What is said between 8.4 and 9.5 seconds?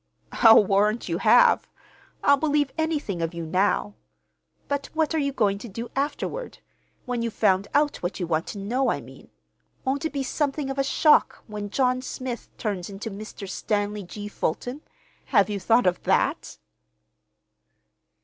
to know, I mean?